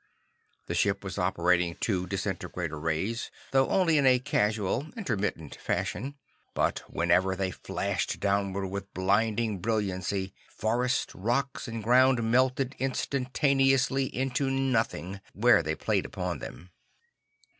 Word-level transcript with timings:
The 0.65 0.73
ship 0.73 1.03
was 1.03 1.19
operating 1.19 1.75
two 1.75 2.07
disintegrator 2.07 2.79
rays, 2.79 3.29
though 3.51 3.67
only 3.69 3.99
in 3.99 4.07
a 4.07 4.17
casual, 4.17 4.87
intermittent 4.97 5.53
fashion. 5.53 6.15
But 6.55 6.79
whenever 6.91 7.35
they 7.35 7.51
flashed 7.51 8.19
downward 8.19 8.69
with 8.69 8.91
blinding 8.95 9.59
brilliancy, 9.59 10.33
forest, 10.49 11.13
rocks 11.13 11.67
and 11.67 11.83
ground 11.83 12.23
melted 12.31 12.75
instantaneously 12.79 14.05
into 14.05 14.49
nothing, 14.49 15.21
where 15.33 15.61
they 15.61 15.75
played 15.75 16.07
upon 16.07 16.39
them. 16.39 16.71